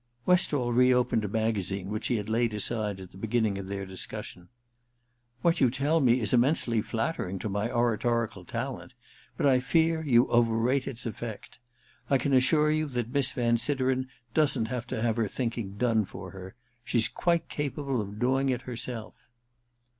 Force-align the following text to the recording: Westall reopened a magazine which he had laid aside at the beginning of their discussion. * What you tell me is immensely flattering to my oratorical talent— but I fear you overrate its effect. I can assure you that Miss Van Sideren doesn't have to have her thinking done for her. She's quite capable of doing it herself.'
Westall 0.25 0.73
reopened 0.73 1.23
a 1.23 1.27
magazine 1.27 1.89
which 1.89 2.07
he 2.07 2.15
had 2.15 2.27
laid 2.27 2.55
aside 2.55 2.99
at 2.99 3.11
the 3.11 3.19
beginning 3.19 3.59
of 3.59 3.67
their 3.67 3.85
discussion. 3.85 4.49
* 4.93 5.41
What 5.43 5.61
you 5.61 5.69
tell 5.69 5.99
me 5.99 6.21
is 6.21 6.33
immensely 6.33 6.81
flattering 6.81 7.37
to 7.37 7.47
my 7.49 7.69
oratorical 7.71 8.43
talent— 8.43 8.95
but 9.37 9.45
I 9.45 9.59
fear 9.59 10.01
you 10.03 10.27
overrate 10.29 10.87
its 10.87 11.05
effect. 11.05 11.59
I 12.09 12.17
can 12.17 12.33
assure 12.33 12.71
you 12.71 12.87
that 12.87 13.13
Miss 13.13 13.31
Van 13.31 13.59
Sideren 13.59 14.07
doesn't 14.33 14.69
have 14.69 14.87
to 14.87 15.03
have 15.03 15.17
her 15.17 15.27
thinking 15.27 15.73
done 15.77 16.05
for 16.05 16.31
her. 16.31 16.55
She's 16.83 17.07
quite 17.07 17.47
capable 17.47 18.01
of 18.01 18.17
doing 18.17 18.49
it 18.49 18.63
herself.' 18.63 19.27